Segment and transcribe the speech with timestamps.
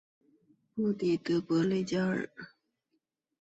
[0.73, 2.27] 布迪德博雷加尔。